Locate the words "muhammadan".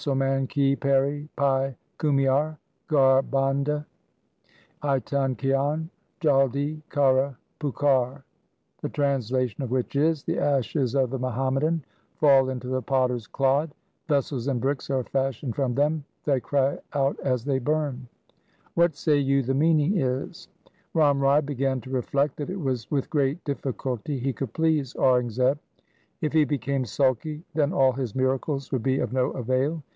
11.19-11.83